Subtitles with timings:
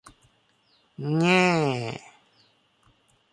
[1.21, 1.49] แง่